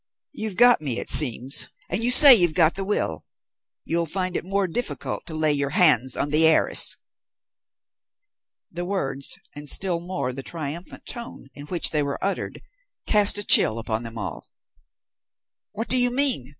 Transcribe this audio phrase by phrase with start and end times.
[0.31, 3.23] You've got me, it seems, and you say you've got the will.
[3.85, 6.97] You'll find it more difficult to lay your hands on the heiress!"
[8.71, 12.63] The words and still more the triumphant tone in which they were uttered
[13.05, 14.49] cast a chill upon them all.
[15.71, 16.49] "What do you mean?"